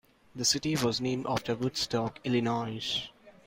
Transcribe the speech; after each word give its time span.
The 0.35 0.45
city 0.45 0.75
was 0.75 0.99
named 0.99 1.27
after 1.29 1.53
Woodstock, 1.53 2.21
Illinois. 2.23 3.11